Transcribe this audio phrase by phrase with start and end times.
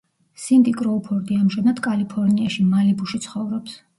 [0.43, 3.81] სინდი კროუფორდი ამჟამად კალიფორნიაში, მალიბუში ცხოვრობს.